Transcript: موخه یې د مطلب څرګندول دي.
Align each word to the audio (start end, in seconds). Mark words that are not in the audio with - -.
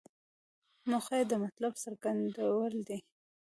موخه 0.89 1.13
یې 1.19 1.25
د 1.31 1.33
مطلب 1.43 1.73
څرګندول 1.83 2.73
دي. 2.87 2.99